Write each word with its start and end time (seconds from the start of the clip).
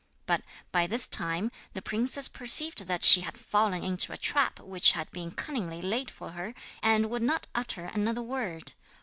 But 0.25 0.41
by 0.71 0.87
this 0.87 1.05
time 1.05 1.51
the 1.75 1.81
princess 1.83 2.27
perceived 2.27 2.87
that 2.87 3.03
she 3.03 3.21
had 3.21 3.37
fallen 3.37 3.83
into 3.83 4.11
a 4.11 4.17
trap 4.17 4.59
which 4.59 4.93
had 4.93 5.11
been 5.11 5.29
cunningly 5.29 5.79
laid 5.79 6.09
for 6.09 6.31
her, 6.31 6.55
and 6.81 7.11
would 7.11 7.21
not 7.21 7.45
utter 7.53 7.85
another 7.85 8.23
word. 8.23 8.73